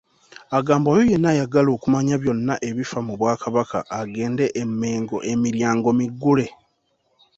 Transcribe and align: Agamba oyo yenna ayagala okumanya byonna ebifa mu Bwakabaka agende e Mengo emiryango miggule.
Agamba 0.57 0.87
oyo 0.93 1.03
yenna 1.11 1.27
ayagala 1.33 1.69
okumanya 1.77 2.15
byonna 2.21 2.53
ebifa 2.69 2.99
mu 3.07 3.13
Bwakabaka 3.19 3.77
agende 3.99 4.45
e 4.61 4.63
Mengo 4.79 5.17
emiryango 5.31 5.87
miggule. 5.99 6.45